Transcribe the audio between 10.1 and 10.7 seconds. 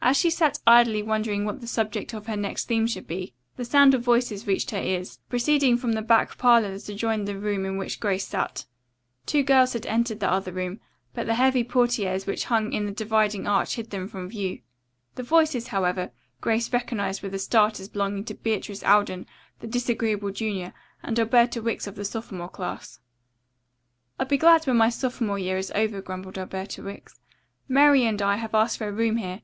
the other